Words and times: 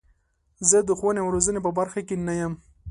زه 0.69 0.77
د 0.87 0.89
ښوونې 0.99 1.19
او 1.21 1.29
روزنې 1.35 1.59
په 1.65 1.71
برخه 1.77 1.99
کې 2.07 2.15
نه 2.27 2.33
یم. 2.39 2.53